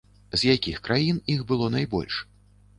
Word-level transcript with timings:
З 0.35 0.39
якіх 0.55 0.79
краін 0.87 1.21
іх 1.37 1.45
было 1.53 1.71
найбольш? 1.79 2.21